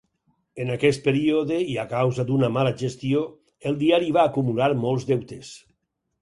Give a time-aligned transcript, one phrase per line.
[0.63, 3.21] En aquest període i a causa d'una mala gestió,
[3.73, 5.55] el diari va acumular molts deutes.